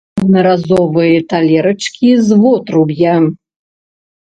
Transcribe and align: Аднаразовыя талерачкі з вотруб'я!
Аднаразовыя 0.19 1.19
талерачкі 1.35 2.09
з 2.27 2.41
вотруб'я! 2.43 3.15